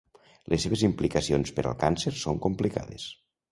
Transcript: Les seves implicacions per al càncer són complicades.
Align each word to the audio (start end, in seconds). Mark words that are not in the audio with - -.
Les 0.53 0.63
seves 0.65 0.85
implicacions 0.87 1.53
per 1.59 1.67
al 1.67 1.77
càncer 1.85 2.17
són 2.25 2.43
complicades. 2.49 3.09